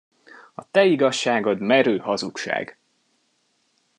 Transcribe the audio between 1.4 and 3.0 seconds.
merő hazugság!